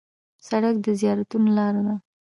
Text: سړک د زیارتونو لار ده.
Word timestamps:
سړک 0.47 0.75
د 0.85 0.87
زیارتونو 0.99 1.49
لار 1.57 1.75
ده. 1.85 1.95